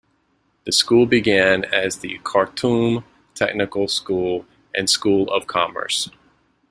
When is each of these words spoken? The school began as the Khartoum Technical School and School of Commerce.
The 0.63 0.71
school 0.71 1.05
began 1.05 1.63
as 1.65 1.99
the 1.99 2.17
Khartoum 2.23 3.03
Technical 3.35 3.87
School 3.87 4.47
and 4.75 4.89
School 4.89 5.31
of 5.31 5.45
Commerce. 5.45 6.09